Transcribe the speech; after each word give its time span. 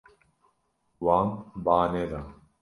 Wan 1.03 1.27
ba 1.63 1.77
neda. 1.93 2.21